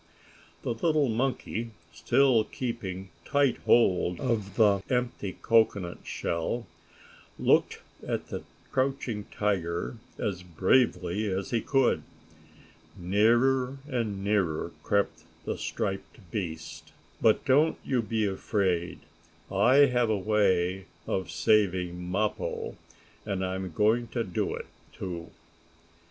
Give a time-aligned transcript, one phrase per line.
[0.63, 6.65] The little monkey, still keeping tight hold of the empty cocoanut shell,
[7.37, 12.01] looked at the crouching tiger as bravely as he could.
[12.97, 16.93] Nearer and nearer crept the striped beast.
[17.21, 19.01] But don't you be afraid.
[19.51, 22.75] I have a way of saving Mappo,
[23.23, 25.29] and I'm going to do it, too!